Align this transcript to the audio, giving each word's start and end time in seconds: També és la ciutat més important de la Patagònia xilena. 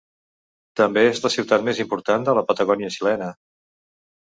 També 0.81 1.03
és 1.09 1.21
la 1.25 1.31
ciutat 1.35 1.67
més 1.67 1.83
important 1.85 2.27
de 2.31 2.37
la 2.41 2.45
Patagònia 2.51 2.93
xilena. 2.99 3.31